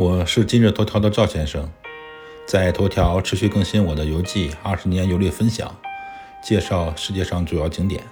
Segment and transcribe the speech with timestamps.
[0.00, 1.70] 我是今日头条的赵先生，
[2.46, 5.76] 在头条持续更新我的游记，二十年游历分享，
[6.42, 8.02] 介绍世界上主要景点。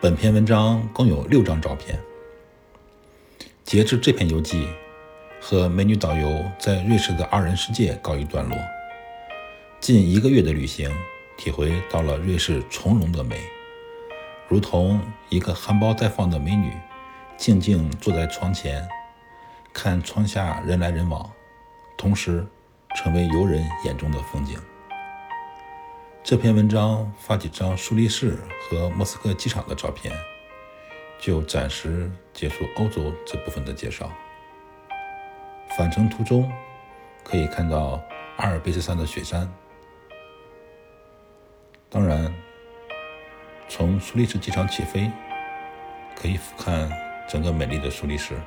[0.00, 1.96] 本篇文章共有六张照片。
[3.62, 4.66] 截至这篇游记，
[5.40, 8.58] 和美女导游在瑞士的二人世界告一段落。
[9.78, 10.90] 近一个月的旅行，
[11.38, 13.38] 体会到了瑞士从容的美，
[14.48, 16.72] 如同一个含苞待放的美女，
[17.36, 18.84] 静静坐在窗前。
[19.76, 21.30] 看窗下人来人往，
[21.98, 22.44] 同时
[22.94, 24.58] 成为游人眼中的风景。
[26.24, 30.16] 这篇文章发几张苏黎世和莫斯科机场的照片，
[31.18, 34.10] 就暂时结束欧洲这部分的介绍。
[35.76, 36.50] 返程途中
[37.22, 38.02] 可以看到
[38.38, 39.46] 阿尔卑斯山的雪山，
[41.90, 42.34] 当然，
[43.68, 45.10] 从苏黎世机场起飞，
[46.18, 46.90] 可以俯瞰
[47.28, 48.40] 整个美丽的苏黎世。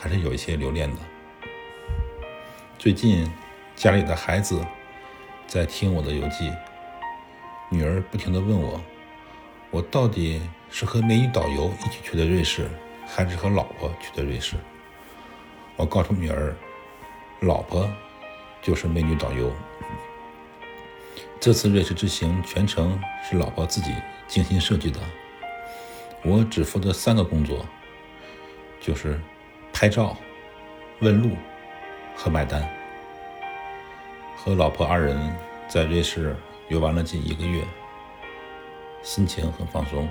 [0.00, 0.96] 还是有一些留恋的。
[2.78, 3.28] 最近
[3.74, 4.64] 家里的孩子
[5.46, 6.52] 在听我的游记，
[7.68, 8.80] 女儿不停地问我：
[9.70, 12.70] 我到底是和美女导游一起去的瑞士，
[13.04, 14.54] 还是和老婆去的瑞士？
[15.74, 16.54] 我告诉女儿，
[17.40, 17.90] 老婆
[18.62, 19.52] 就是美女导游。
[21.40, 23.92] 这次瑞士之行全程是老婆自己
[24.28, 25.00] 精心设计的，
[26.24, 27.66] 我只负责三个工作，
[28.80, 29.20] 就是。
[29.80, 30.16] 拍照、
[30.98, 31.36] 问路
[32.16, 32.68] 和买单，
[34.36, 35.32] 和老婆二人
[35.68, 36.34] 在瑞士
[36.66, 37.62] 游玩了近一个月，
[39.04, 40.08] 心情很放松。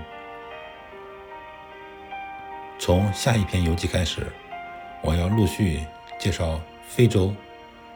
[2.79, 4.25] 从下一篇游记开始，
[5.03, 5.81] 我要陆续
[6.17, 7.35] 介绍非洲、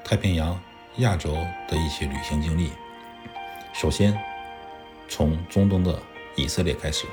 [0.04, 0.62] 太平洋、
[0.98, 1.32] 亚洲
[1.70, 2.74] 的一些旅行经历。
[3.72, 4.14] 首先，
[5.08, 5.98] 从中东的
[6.36, 7.08] 以色列开始，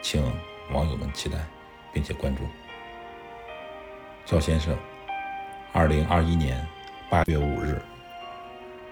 [0.00, 0.24] 请
[0.72, 1.36] 网友们期待
[1.92, 2.42] 并且关注。
[4.26, 4.74] 赵先生，
[5.72, 6.66] 二零二一年
[7.10, 7.78] 八月五日。